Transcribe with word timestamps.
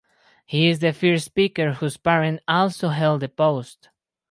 He 0.47 0.67
is 0.67 0.79
the 0.79 0.93
first 0.93 1.25
speaker 1.25 1.73
whose 1.73 1.95
parent 1.95 2.41
also 2.47 2.89
held 2.89 3.21
the 3.21 3.29
post. 3.29 3.89